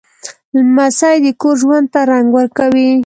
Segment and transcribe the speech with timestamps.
[0.55, 2.91] لمسی د کور ژوند ته رنګ ورکوي.